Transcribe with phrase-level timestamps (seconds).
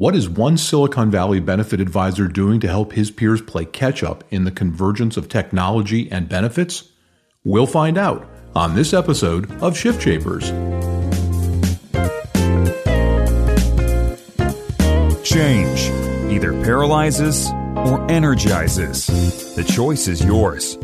[0.00, 4.24] What is one Silicon Valley benefit advisor doing to help his peers play catch up
[4.30, 6.88] in the convergence of technology and benefits?
[7.44, 8.26] We'll find out
[8.56, 10.48] on this episode of Shift Shapers.
[15.22, 15.90] Change
[16.32, 19.06] either paralyzes or energizes.
[19.54, 20.78] The choice is yours.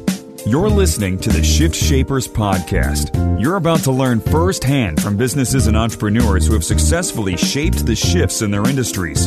[0.47, 3.41] You're listening to the Shift Shapers podcast.
[3.41, 8.43] You're about to learn firsthand from businesses and entrepreneurs who have successfully shaped the shifts
[8.43, 9.27] in their industries.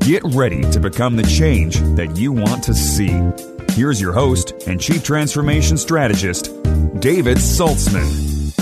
[0.00, 3.08] Get ready to become the change that you want to see.
[3.72, 6.52] Here's your host and Chief Transformation Strategist,
[7.00, 8.52] David Saltzman.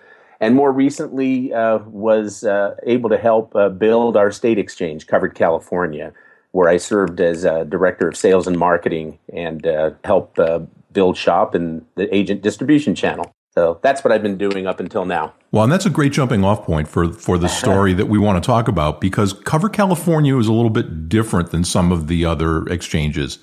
[0.41, 5.35] And more recently, uh, was uh, able to help uh, build our state exchange, Covered
[5.35, 6.13] California,
[6.53, 10.61] where I served as a director of sales and marketing and uh, helped uh,
[10.93, 13.35] build shop and the agent distribution channel.
[13.55, 15.33] So that's what I've been doing up until now.
[15.53, 18.43] Well, and that's a great jumping off point for, for the story that we want
[18.43, 22.25] to talk about because Cover California is a little bit different than some of the
[22.25, 23.39] other exchanges.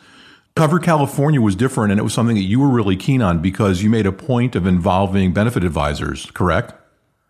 [0.56, 3.84] Cover California was different and it was something that you were really keen on because
[3.84, 6.74] you made a point of involving benefit advisors, correct?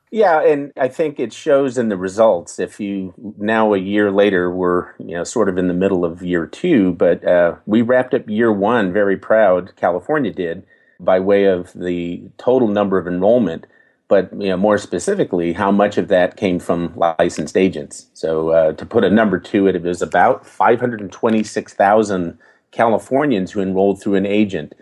[0.10, 2.60] Yeah, and I think it shows in the results.
[2.60, 6.22] If you now a year later, we're you know sort of in the middle of
[6.22, 9.74] year two, but uh, we wrapped up year one very proud.
[9.78, 10.66] California did
[11.04, 13.68] by way of the total number of enrollment,
[14.08, 18.08] but you know, more specifically, how much of that came from licensed agents.
[18.14, 22.38] So uh, to put a number to it, it was about 526,000
[22.72, 24.74] Californians who enrolled through an agent.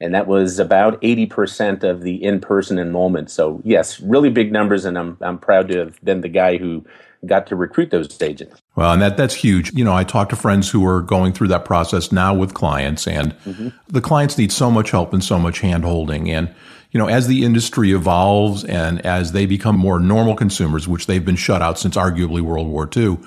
[0.00, 3.30] And that was about 80% of the in person enrollment.
[3.30, 4.84] So, yes, really big numbers.
[4.84, 6.84] And I'm, I'm proud to have been the guy who
[7.26, 8.60] got to recruit those agents.
[8.76, 9.72] Well, and that that's huge.
[9.74, 13.06] You know, I talk to friends who are going through that process now with clients,
[13.06, 13.68] and mm-hmm.
[13.88, 16.28] the clients need so much help and so much handholding.
[16.28, 16.54] And
[16.92, 21.24] you know, as the industry evolves and as they become more normal consumers, which they've
[21.24, 23.18] been shut out since arguably World War II,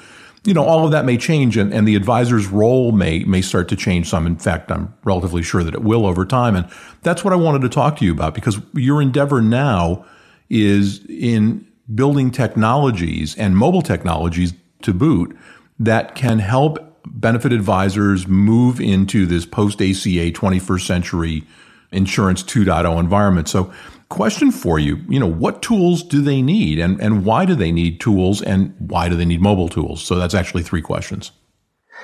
[0.43, 3.67] you know, all of that may change, and, and the advisor's role may may start
[3.69, 4.25] to change some.
[4.25, 6.67] In fact, I'm relatively sure that it will over time, and
[7.03, 10.05] that's what I wanted to talk to you about because your endeavor now
[10.49, 15.37] is in building technologies and mobile technologies to boot
[15.79, 21.43] that can help benefit advisors move into this post ACA 21st century
[21.91, 23.47] insurance 2.0 environment.
[23.47, 23.71] So,
[24.09, 27.71] question for you, you know, what tools do they need and, and why do they
[27.71, 30.03] need tools and why do they need mobile tools?
[30.03, 31.31] So, that's actually three questions.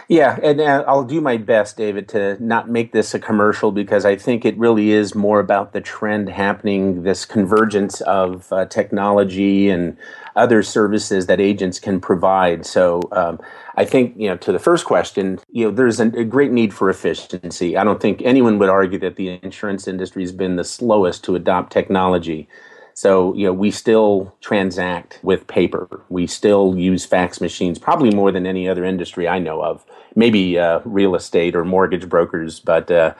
[0.10, 4.06] Yeah, and uh, I'll do my best, David, to not make this a commercial because
[4.06, 9.70] I think it really is more about the trend happening, this convergence of uh, technology
[9.70, 9.98] and
[10.38, 12.66] other services that agents can provide.
[12.66, 13.40] So um,
[13.76, 16.74] I think, you know, to the first question, you know, there's a, a great need
[16.74, 17.76] for efficiency.
[17.76, 21.36] I don't think anyone would argue that the insurance industry has been the slowest to
[21.36, 22.48] adopt technology.
[22.98, 26.02] So, you know, we still transact with paper.
[26.10, 29.86] We still use fax machines, probably more than any other industry I know of.
[30.16, 33.14] Maybe uh, real estate or mortgage brokers, but uh,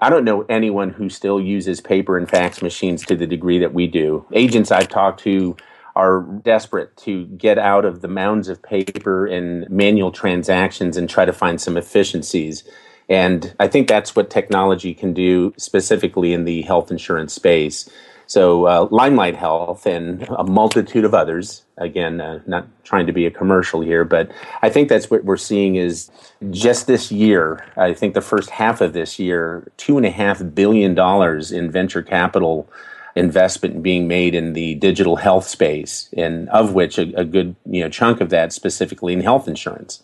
[0.00, 3.74] I don't know anyone who still uses paper and fax machines to the degree that
[3.74, 4.24] we do.
[4.32, 5.56] Agents I've talked to
[5.96, 11.24] are desperate to get out of the mounds of paper and manual transactions and try
[11.24, 12.62] to find some efficiencies.
[13.08, 17.90] And I think that's what technology can do specifically in the health insurance space.
[18.26, 21.64] So, uh, Limelight Health and a multitude of others.
[21.76, 24.30] Again, uh, not trying to be a commercial here, but
[24.62, 26.10] I think that's what we're seeing is
[26.50, 27.66] just this year.
[27.76, 31.70] I think the first half of this year, two and a half billion dollars in
[31.70, 32.68] venture capital
[33.16, 37.82] investment being made in the digital health space, and of which a, a good you
[37.82, 40.02] know chunk of that specifically in health insurance.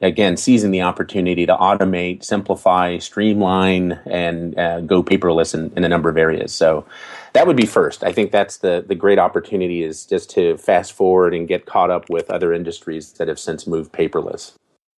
[0.00, 5.88] Again, seizing the opportunity to automate, simplify, streamline, and uh, go paperless in, in, a
[5.88, 6.52] number of areas.
[6.52, 6.84] So
[7.32, 8.04] that would be first.
[8.04, 11.90] I think that's the, the great opportunity is just to fast forward and get caught
[11.90, 14.52] up with other industries that have since moved paperless.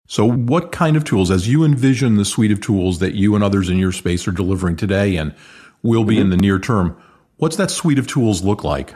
[0.08, 3.42] So, what kind of tools, as you envision the suite of tools that you and
[3.42, 5.34] others in your space are delivering today and
[5.82, 6.22] will be mm-hmm.
[6.22, 6.96] in the near term,
[7.38, 8.94] what's that suite of tools look like?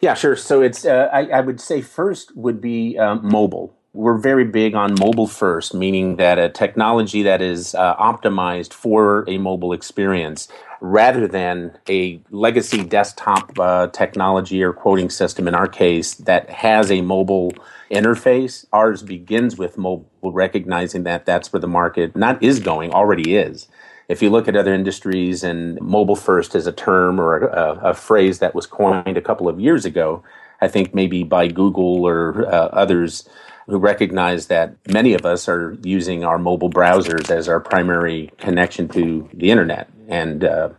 [0.00, 0.34] Yeah, sure.
[0.34, 4.74] So it's uh, I, I, would say first would be um, mobile we're very big
[4.74, 10.48] on mobile first, meaning that a technology that is uh, optimized for a mobile experience
[10.80, 16.90] rather than a legacy desktop uh, technology or quoting system in our case that has
[16.90, 17.52] a mobile
[17.90, 18.64] interface.
[18.72, 23.66] Ours begins with mobile, recognizing that that's where the market not is going, already is.
[24.08, 27.94] If you look at other industries and mobile first is a term or a, a
[27.94, 30.22] phrase that was coined a couple of years ago,
[30.60, 33.28] I think maybe by Google or uh, others
[33.70, 38.88] who recognize that many of us are using our mobile browsers as our primary connection
[38.88, 40.70] to the internet and uh,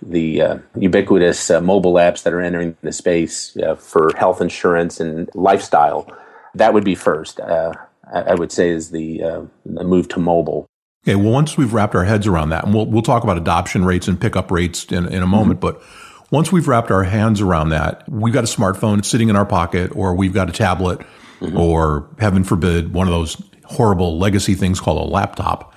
[0.00, 5.00] the uh, ubiquitous uh, mobile apps that are entering the space uh, for health insurance
[5.00, 6.10] and lifestyle.
[6.54, 7.40] That would be first.
[7.40, 7.72] Uh,
[8.12, 10.66] I would say is the, uh, the move to mobile.
[11.04, 11.16] Okay.
[11.16, 14.08] Well, once we've wrapped our heads around that, and we'll we'll talk about adoption rates
[14.08, 15.78] and pickup rates in, in a moment, mm-hmm.
[15.78, 15.82] but
[16.30, 19.94] once we've wrapped our hands around that, we've got a smartphone sitting in our pocket,
[19.94, 21.00] or we've got a tablet
[21.40, 21.56] mm-hmm.
[21.56, 25.74] or heaven forbid, one of those horrible legacy things called a laptop.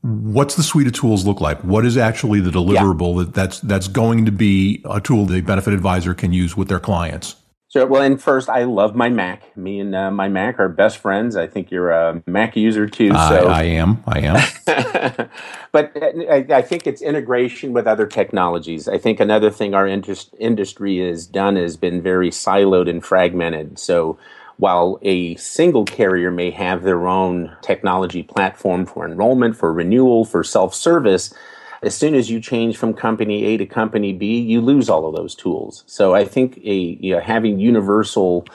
[0.00, 1.60] What's the suite of tools look like?
[1.62, 3.24] What is actually the deliverable yeah.
[3.24, 6.80] that that's that's going to be a tool the benefit advisor can use with their
[6.80, 7.36] clients?
[7.72, 9.56] So, well, and first, I love my Mac.
[9.56, 11.36] Me and uh, my Mac are best friends.
[11.36, 13.08] I think you're a Mac user too.
[13.12, 13.16] So.
[13.16, 14.04] I, I am.
[14.06, 15.30] I am.
[15.72, 18.88] but uh, I, I, think it's integration with other technologies.
[18.88, 23.78] I think another thing our interest, industry has done has been very siloed and fragmented.
[23.78, 24.18] So
[24.58, 30.44] while a single carrier may have their own technology platform for enrollment, for renewal, for
[30.44, 31.32] self service,
[31.82, 35.16] as soon as you change from company A to company B, you lose all of
[35.16, 35.82] those tools.
[35.86, 38.46] So I think a you know, having universal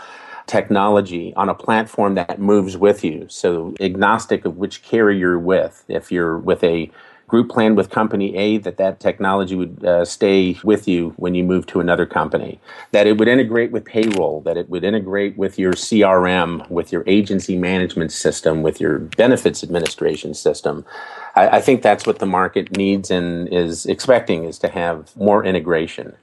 [0.46, 5.84] technology on a platform that moves with you, so agnostic of which carrier you're with,
[5.90, 6.90] if you're with a
[7.28, 11.44] group plan with company A that that technology would uh, stay with you when you
[11.44, 12.60] move to another company,
[12.92, 17.04] that it would integrate with payroll, that it would integrate with your CRM, with your
[17.06, 20.86] agency management system, with your benefits administration system.
[21.36, 25.44] I, I think that's what the market needs and is expecting is to have more
[25.44, 26.16] integration.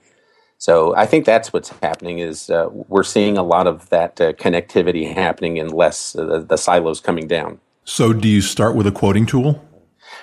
[0.56, 4.32] So I think that's what's happening is uh, we're seeing a lot of that uh,
[4.32, 7.60] connectivity happening and less uh, the, the silos coming down.
[7.84, 9.62] So do you start with a quoting tool?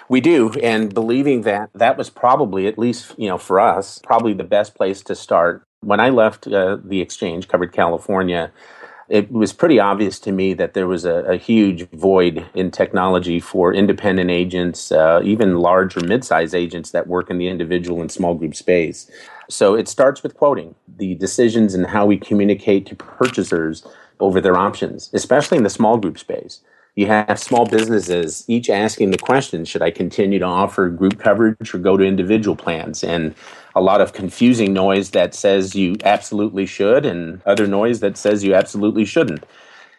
[0.09, 4.33] We do, and believing that that was probably, at least you know, for us, probably
[4.33, 5.63] the best place to start.
[5.81, 8.51] When I left uh, the exchange, covered California,
[9.09, 13.41] it was pretty obvious to me that there was a, a huge void in technology
[13.41, 18.11] for independent agents, uh, even large or mid-sized agents that work in the individual and
[18.11, 19.11] small group space.
[19.49, 23.85] So it starts with quoting the decisions and how we communicate to purchasers
[24.21, 26.61] over their options, especially in the small group space
[26.95, 31.73] you have small businesses each asking the question should i continue to offer group coverage
[31.73, 33.03] or go to individual plans?
[33.03, 33.33] And
[33.75, 38.43] a lot of confusing noise that says you absolutely should and other noise that says
[38.43, 39.45] you absolutely shouldn't.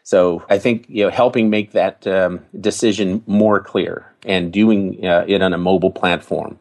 [0.02, 5.24] So i think you know helping make that um, decision more clear and doing uh,
[5.26, 6.58] it on a mobile platform.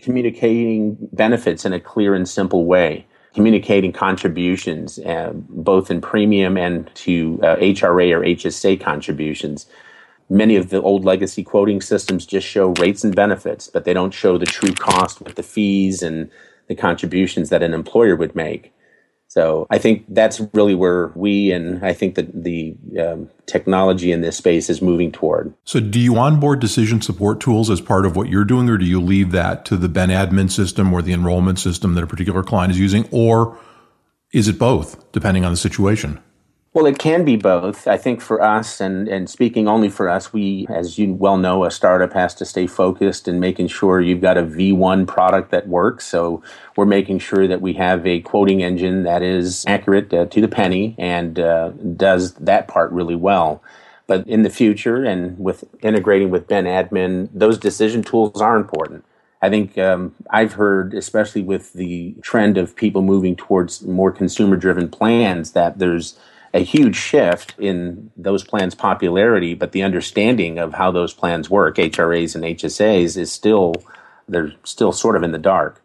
[0.00, 6.90] Communicating benefits in a clear and simple way communicating contributions, uh, both in premium and
[6.94, 9.66] to uh, HRA or HSA contributions.
[10.28, 14.14] Many of the old legacy quoting systems just show rates and benefits, but they don't
[14.14, 16.30] show the true cost with the fees and
[16.68, 18.72] the contributions that an employer would make.
[19.32, 24.20] So I think that's really where we and I think that the um, technology in
[24.20, 25.54] this space is moving toward.
[25.64, 28.84] So do you onboard decision support tools as part of what you're doing, or do
[28.84, 32.42] you leave that to the Ben admin system or the enrollment system that a particular
[32.42, 33.58] client is using, or
[34.34, 36.20] is it both, depending on the situation?
[36.74, 37.86] Well, it can be both.
[37.86, 41.64] I think for us, and, and speaking only for us, we, as you well know,
[41.64, 45.68] a startup has to stay focused and making sure you've got a V1 product that
[45.68, 46.06] works.
[46.06, 46.42] So
[46.74, 50.48] we're making sure that we have a quoting engine that is accurate uh, to the
[50.48, 53.62] penny and uh, does that part really well.
[54.06, 59.04] But in the future, and with integrating with Ben Admin, those decision tools are important.
[59.42, 64.56] I think um, I've heard, especially with the trend of people moving towards more consumer
[64.56, 66.18] driven plans, that there's
[66.54, 71.76] a huge shift in those plans' popularity, but the understanding of how those plans work,
[71.76, 73.74] HRAs and HSAs, is still
[74.28, 75.82] they're still sort of in the dark.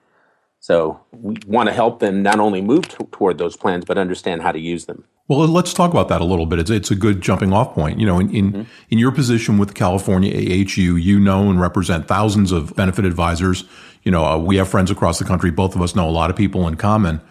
[0.60, 4.42] So we want to help them not only move t- toward those plans, but understand
[4.42, 5.06] how to use them.
[5.30, 6.60] Well, let's talk about that a little bit.
[6.60, 8.00] It's, it's a good jumping off point.
[8.00, 8.62] You know, in, in, mm-hmm.
[8.90, 13.66] in your position with California AHU, you know and represent thousands of benefit advisors.
[14.04, 15.52] You know, uh, we have friends across the country.
[15.52, 17.22] Both of us know a lot of people in common.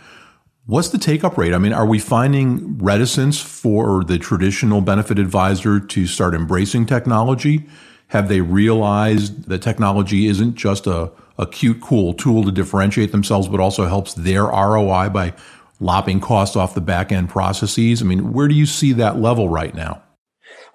[0.69, 1.55] What's the take up rate?
[1.55, 7.67] I mean, are we finding reticence for the traditional benefit advisor to start embracing technology?
[8.09, 13.47] Have they realized that technology isn't just a, a cute, cool tool to differentiate themselves,
[13.47, 15.35] but also helps their ROI by
[15.79, 18.03] lopping costs off the back end processes?
[18.03, 20.03] I mean, where do you see that level right now?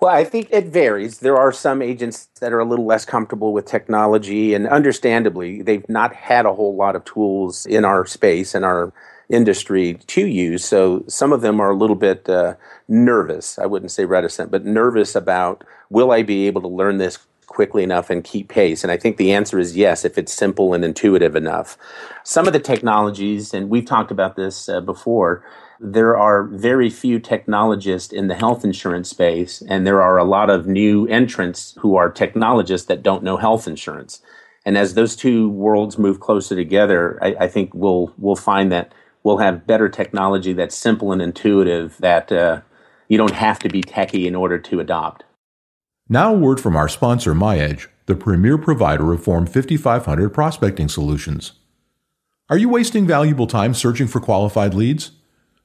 [0.02, 1.20] Well, I think it varies.
[1.20, 5.88] There are some agents that are a little less comfortable with technology, and understandably, they've
[5.88, 8.92] not had a whole lot of tools in our space and our
[9.30, 10.66] industry to use.
[10.66, 12.56] So some of them are a little bit uh,
[12.88, 13.60] nervous.
[13.60, 17.84] I wouldn't say reticent, but nervous about will I be able to learn this quickly
[17.84, 18.84] enough and keep pace?
[18.84, 21.78] And I think the answer is yes, if it's simple and intuitive enough.
[22.24, 25.44] Some of the technologies, and we've talked about this uh, before,
[25.82, 30.52] there are very few technologists in the health insurance space, and there are a lot
[30.52, 34.22] of new entrants who are technologists that don't know health insurance.
[34.64, 38.94] And as those two worlds move closer together, I, I think we'll we'll find that
[39.24, 42.62] we'll have better technology that's simple and intuitive that uh,
[43.08, 45.24] you don't have to be techie in order to adopt.
[46.08, 51.54] Now, a word from our sponsor, MyEdge, the premier provider of Form 5500 prospecting solutions.
[52.50, 55.12] Are you wasting valuable time searching for qualified leads?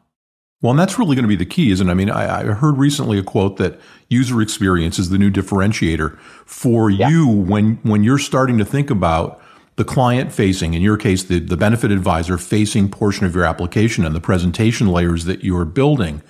[0.60, 1.90] Well, and that's really going to be the key, isn't it?
[1.90, 3.78] I mean, I, I, heard recently a quote that
[4.08, 7.08] user experience is the new differentiator for yeah.
[7.08, 9.40] you when when you're starting to think about
[9.78, 14.04] the client facing, in your case, the, the benefit advisor facing portion of your application
[14.04, 16.20] and the presentation layers that you're building.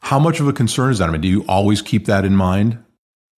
[0.00, 1.08] How much of a concern is that?
[1.08, 2.84] I mean, do you always keep that in mind?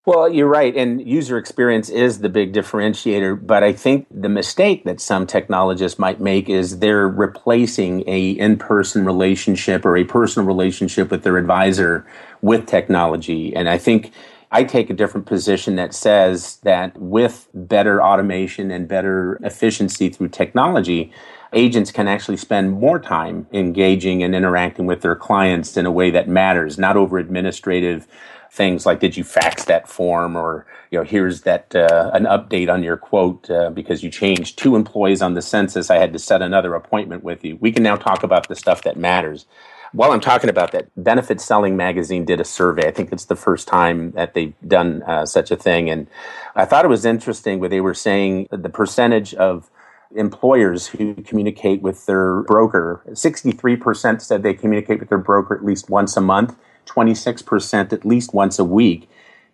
[0.05, 0.75] Well, you're right.
[0.75, 3.45] And user experience is the big differentiator.
[3.45, 9.05] But I think the mistake that some technologists might make is they're replacing a in-person
[9.05, 12.03] relationship or a personal relationship with their advisor
[12.41, 13.55] with technology.
[13.55, 14.11] And I think
[14.51, 20.29] I take a different position that says that with better automation and better efficiency through
[20.29, 21.13] technology,
[21.53, 26.11] agents can actually spend more time engaging and interacting with their clients in a way
[26.11, 28.07] that matters, not over administrative
[28.51, 30.35] things like did you fax that form?
[30.35, 34.57] or you know here's that uh, an update on your quote uh, because you changed
[34.57, 35.89] two employees on the census.
[35.89, 37.57] I had to set another appointment with you.
[37.61, 39.45] We can now talk about the stuff that matters
[39.93, 43.35] while i'm talking about that benefit selling magazine did a survey i think it's the
[43.35, 46.07] first time that they've done uh, such a thing and
[46.55, 49.69] i thought it was interesting where they were saying the percentage of
[50.13, 55.89] employers who communicate with their broker 63% said they communicate with their broker at least
[55.89, 56.55] once a month
[56.85, 59.09] 26% at least once a week.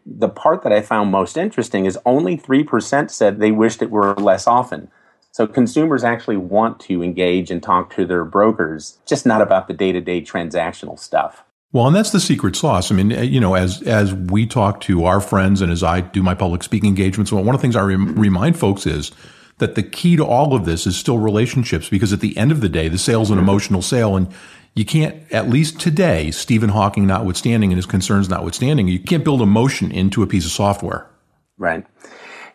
[0.05, 4.15] The part that I found most interesting is only 3% said they wished it were
[4.15, 4.89] less often.
[5.37, 9.73] So consumers actually want to engage and talk to their brokers, just not about the
[9.75, 11.43] day-to-day transactional stuff.
[11.71, 12.91] Well, and that's the secret sauce.
[12.91, 16.01] I mean, eh, you know, as as we talk to our friends and as I
[16.01, 18.19] do my public speaking engagements, one of the things I re- mm-hmm.
[18.19, 19.11] remind folks is
[19.59, 22.61] that the key to all of this is still relationships because at the end of
[22.61, 23.43] the day, the sale is an mm-hmm.
[23.43, 24.33] emotional sale and
[24.73, 29.43] you can't, at least today, Stephen Hawking notwithstanding and his concerns notwithstanding, you can't build
[29.43, 31.07] emotion into a piece of software.
[31.59, 31.85] Right.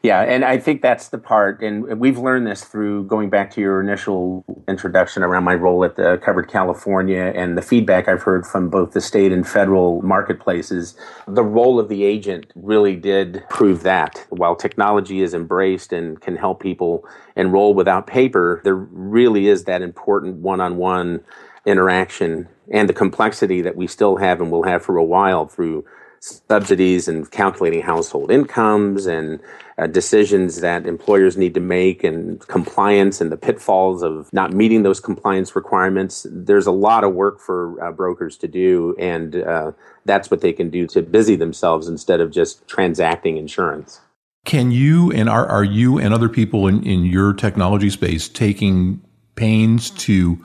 [0.02, 3.60] Yeah, and I think that's the part, and we've learned this through going back to
[3.60, 8.44] your initial introduction around my role at the Covered California and the feedback I've heard
[8.44, 10.96] from both the state and federal marketplaces.
[11.28, 14.26] The role of the agent really did prove that.
[14.30, 19.82] While technology is embraced and can help people enroll without paper, there really is that
[19.82, 21.20] important one on one
[21.64, 25.84] interaction and the complexity that we still have and will have for a while through
[26.22, 29.40] subsidies and calculating household incomes and
[29.78, 34.84] uh, decisions that employers need to make and compliance and the pitfalls of not meeting
[34.84, 36.24] those compliance requirements.
[36.30, 39.72] There's a lot of work for uh, brokers to do, and uh,
[40.04, 44.00] that's what they can do to busy themselves instead of just transacting insurance.
[44.44, 49.00] Can you and are, are you and other people in, in your technology space taking
[49.34, 50.44] pains to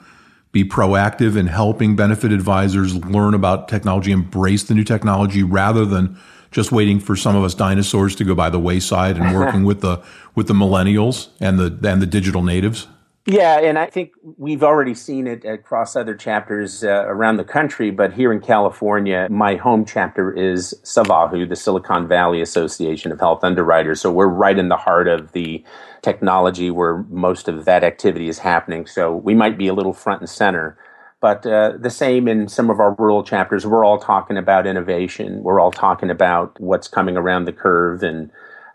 [0.52, 6.18] be proactive in helping benefit advisors learn about technology, embrace the new technology rather than
[6.50, 9.80] just waiting for some of us dinosaurs to go by the wayside and working with
[9.80, 10.02] the
[10.34, 12.88] with the millennials and the and the digital natives?
[13.30, 17.90] Yeah, and I think we've already seen it across other chapters uh, around the country,
[17.90, 23.44] but here in California, my home chapter is SAVAHU, the Silicon Valley Association of Health
[23.44, 24.00] Underwriters.
[24.00, 25.62] So we're right in the heart of the
[26.08, 28.86] technology where most of that activity is happening.
[28.86, 30.78] So we might be a little front and center.
[31.20, 35.42] But uh, the same in some of our rural chapters, we're all talking about innovation.
[35.42, 38.30] We're all talking about what's coming around the curve and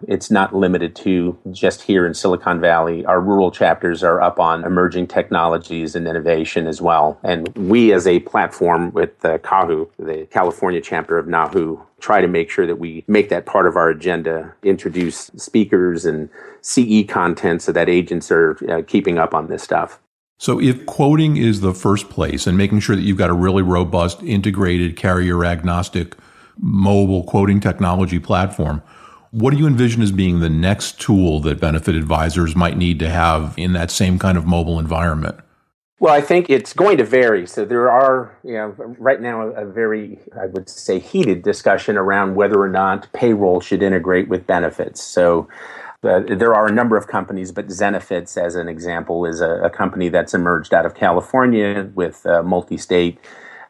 [0.08, 3.06] it's not limited to just here in Silicon Valley.
[3.06, 7.20] Our rural chapters are up on emerging technologies and innovation as well.
[7.24, 12.28] And we, as a platform with the CAHU, the California chapter of NAHU, try to
[12.28, 16.30] make sure that we make that part of our agenda, introduce speakers and
[16.62, 20.00] CE content so that agents are uh, keeping up on this stuff.
[20.38, 23.62] So, if quoting is the first place and making sure that you've got a really
[23.62, 26.18] robust, integrated, carrier agnostic
[26.58, 28.82] mobile quoting technology platform,
[29.34, 33.10] what do you envision as being the next tool that benefit advisors might need to
[33.10, 35.40] have in that same kind of mobile environment?
[36.00, 37.48] Well, I think it's going to vary.
[37.48, 42.36] So there are, you know, right now a very, I would say, heated discussion around
[42.36, 45.02] whether or not payroll should integrate with benefits.
[45.02, 45.48] So
[46.04, 49.70] uh, there are a number of companies, but Zenefits, as an example, is a, a
[49.72, 53.18] company that's emerged out of California with a multi-state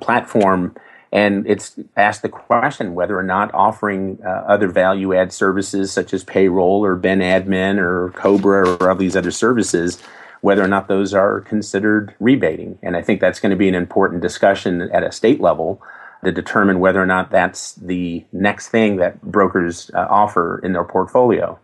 [0.01, 0.75] platform
[1.13, 6.11] and it's asked the question whether or not offering uh, other value add services such
[6.11, 10.01] as payroll or Ben Admin or Cobra or all these other services,
[10.41, 12.79] whether or not those are considered rebating.
[12.81, 15.79] And I think that's going to be an important discussion at a state level
[16.23, 20.83] to determine whether or not that's the next thing that brokers uh, offer in their
[20.83, 21.59] portfolio.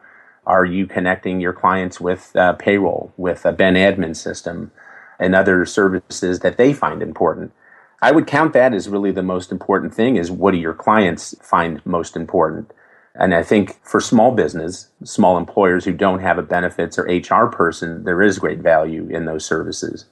[0.45, 4.71] Are you connecting your clients with uh, payroll, with a Ben Admin system,
[5.17, 7.51] and other services that they find important?
[8.01, 11.35] I would count that as really the most important thing is what do your clients
[11.41, 12.71] find most important?
[13.15, 17.47] And I think for small business, small employers who don't have a benefits or HR
[17.47, 20.05] person, there is great value in those services.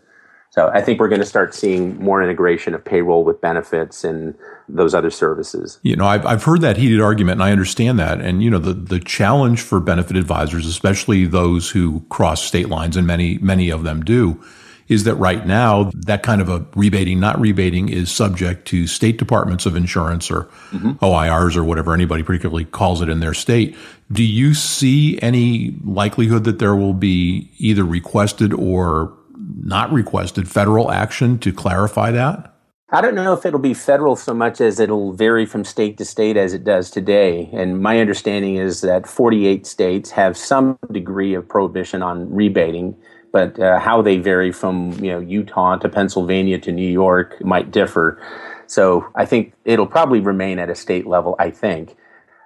[0.49, 4.33] So I think we're going to start seeing more integration of payroll with benefits and
[4.67, 5.79] those other services.
[5.83, 8.19] You know, I've, I've heard that heated argument and I understand that.
[8.21, 12.97] And, you know, the, the challenge for benefit advisors, especially those who cross state lines
[12.97, 14.43] and many, many of them do,
[14.87, 19.17] is that right now that kind of a rebating, not rebating is subject to state
[19.17, 20.91] departments of insurance or mm-hmm.
[21.03, 23.75] OIRs or whatever anybody particularly calls it in their state.
[24.11, 30.91] Do you see any likelihood that there will be either requested or not requested federal
[30.91, 32.53] action to clarify that?
[32.89, 36.05] I don't know if it'll be federal so much as it'll vary from state to
[36.05, 37.49] state as it does today.
[37.51, 42.95] And my understanding is that 48 states have some degree of prohibition on rebating
[43.31, 47.71] but uh, how they vary from you know Utah to Pennsylvania to New York might
[47.71, 48.21] differ.
[48.67, 51.35] So I think it'll probably remain at a state level.
[51.39, 51.95] I think,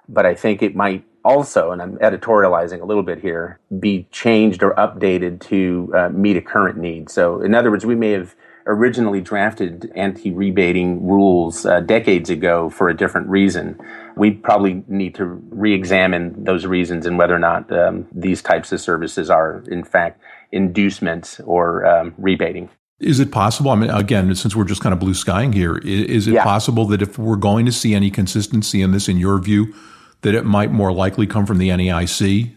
[0.08, 4.62] but I think it might also, and I'm editorializing a little bit here, be changed
[4.62, 7.10] or updated to uh, meet a current need.
[7.10, 8.34] So in other words, we may have
[8.66, 13.78] originally drafted anti-rebating rules uh, decades ago for a different reason.
[14.16, 18.80] We probably need to re-examine those reasons and whether or not um, these types of
[18.80, 20.20] services are, in fact,
[20.52, 22.68] inducement or um, rebating.
[23.00, 23.72] Is it possible?
[23.72, 26.44] I mean, again, since we're just kind of blue skying here, is it yeah.
[26.44, 29.74] possible that if we're going to see any consistency in this, in your view,
[30.20, 32.54] that it might more likely come from the NAIC?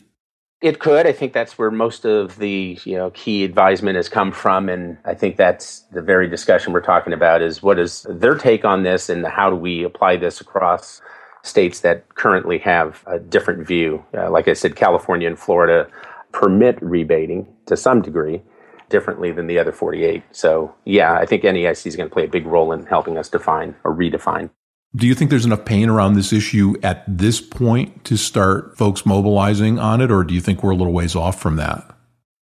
[0.62, 1.08] It could.
[1.08, 4.98] I think that's where most of the you know key advisement has come from, and
[5.04, 7.42] I think that's the very discussion we're talking about.
[7.42, 11.02] Is what is their take on this, and how do we apply this across
[11.44, 14.04] states that currently have a different view?
[14.16, 15.88] Uh, like I said, California and Florida
[16.36, 18.42] permit rebating to some degree
[18.90, 20.22] differently than the other 48.
[20.32, 23.30] So, yeah, I think NAIC is going to play a big role in helping us
[23.30, 24.50] define or redefine.
[24.96, 29.06] Do you think there's enough pain around this issue at this point to start folks
[29.06, 31.95] mobilizing on it, or do you think we're a little ways off from that?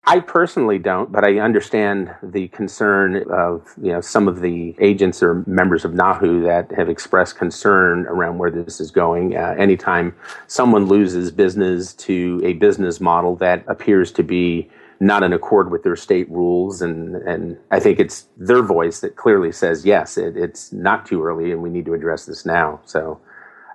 [0.05, 5.23] I personally don't, but I understand the concern of you know some of the agents
[5.23, 9.37] or members of NAHU that have expressed concern around where this is going.
[9.37, 10.13] Uh, anytime
[10.47, 15.83] someone loses business to a business model that appears to be not in accord with
[15.83, 20.35] their state rules, and and I think it's their voice that clearly says yes, it,
[20.35, 22.81] it's not too early, and we need to address this now.
[22.85, 23.21] So.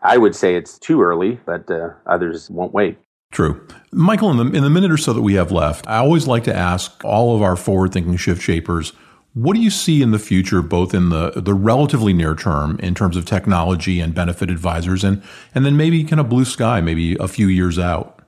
[0.01, 2.99] I would say it's too early, but uh, others won't wait.
[3.31, 3.67] True.
[3.93, 6.45] Michael, in the, in the minute or so that we have left, I always like
[6.45, 8.93] to ask all of our forward thinking shift shapers
[9.35, 12.95] what do you see in the future, both in the, the relatively near term in
[12.95, 15.23] terms of technology and benefit advisors, and,
[15.55, 18.19] and then maybe kind of blue sky, maybe a few years out?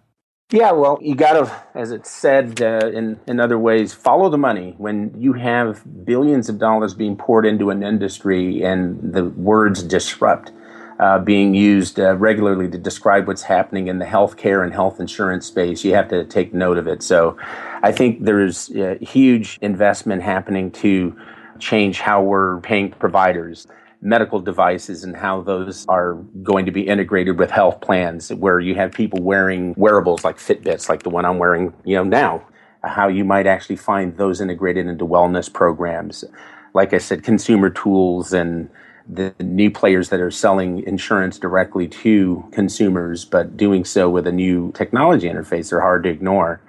[0.52, 4.38] Yeah, well, you got to, as it's said uh, in, in other ways, follow the
[4.38, 4.74] money.
[4.78, 10.52] When you have billions of dollars being poured into an industry and the words disrupt
[11.00, 15.46] uh, being used uh, regularly to describe what's happening in the healthcare and health insurance
[15.46, 17.02] space, you have to take note of it.
[17.02, 17.38] So
[17.82, 21.16] I think there's a huge investment happening to
[21.58, 23.66] change how we're paying providers
[24.02, 28.74] medical devices and how those are going to be integrated with health plans where you
[28.74, 32.46] have people wearing wearables like Fitbits, like the one I'm wearing, you know, now,
[32.82, 36.24] how you might actually find those integrated into wellness programs.
[36.72, 38.70] Like I said, consumer tools and
[39.12, 44.32] the new players that are selling insurance directly to consumers, but doing so with a
[44.32, 46.60] new technology interface are hard to ignore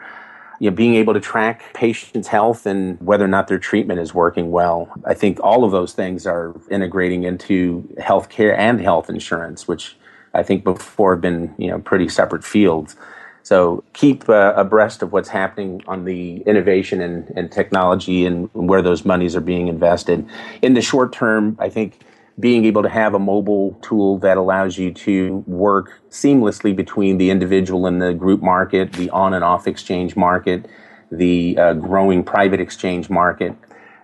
[0.61, 4.13] you know, being able to track patients' health and whether or not their treatment is
[4.13, 4.93] working well.
[5.05, 9.97] I think all of those things are integrating into healthcare and health insurance, which
[10.35, 12.95] I think before have been you know pretty separate fields.
[13.41, 18.83] So keep uh, abreast of what's happening on the innovation and, and technology and where
[18.83, 20.29] those monies are being invested.
[20.61, 22.01] In the short term, I think
[22.41, 27.29] being able to have a mobile tool that allows you to work seamlessly between the
[27.29, 30.65] individual and the group market, the on and off exchange market,
[31.11, 33.55] the uh, growing private exchange market.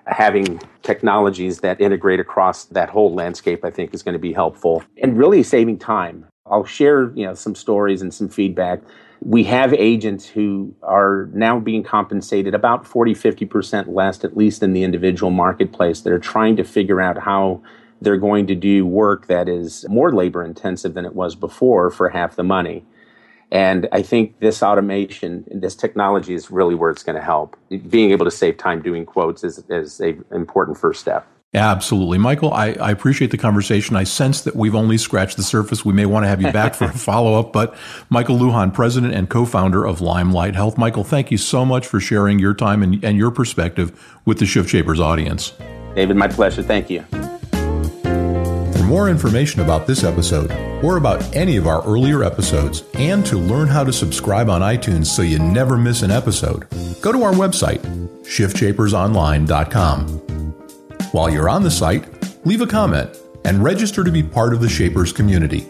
[0.06, 4.84] Having technologies that integrate across that whole landscape, I think, is going to be helpful
[5.02, 6.26] and really saving time.
[6.46, 8.80] I'll share, you know, some stories and some feedback.
[9.20, 14.72] We have agents who are now being compensated about 40, 50% less, at least in
[14.72, 17.62] the individual marketplace, that are trying to figure out how
[18.02, 22.10] they're going to do work that is more labor intensive than it was before for
[22.10, 22.86] half the money.
[23.52, 27.58] And I think this automation and this technology is really where it's going to help.
[27.90, 31.26] Being able to save time doing quotes is, is an important first step.
[31.54, 32.18] Absolutely.
[32.18, 33.96] Michael, I, I, appreciate the conversation.
[33.96, 35.86] I sense that we've only scratched the surface.
[35.86, 37.74] We may want to have you back for a follow up, but
[38.10, 40.78] Michael Lujan, president and co founder of Limelight Health.
[40.78, 44.46] Michael, thank you so much for sharing your time and, and your perspective with the
[44.46, 45.54] Shift Shapers audience.
[45.96, 46.62] David, my pleasure.
[46.62, 47.06] Thank you
[48.88, 50.50] more information about this episode
[50.84, 55.08] or about any of our earlier episodes and to learn how to subscribe on iTunes
[55.08, 56.66] so you never miss an episode,
[57.02, 57.82] go to our website,
[58.24, 60.08] shiftshapersonline.com.
[61.12, 62.08] While you're on the site,
[62.46, 65.68] leave a comment and register to be part of the Shapers community.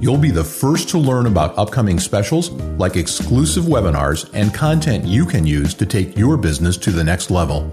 [0.00, 5.24] You'll be the first to learn about upcoming specials like exclusive webinars and content you
[5.24, 7.72] can use to take your business to the next level.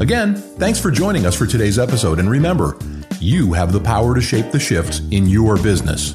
[0.00, 2.76] Again, thanks for joining us for today's episode, and remember,
[3.20, 6.14] you have the power to shape the shifts in your business.